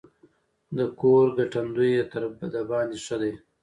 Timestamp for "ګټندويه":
1.37-2.03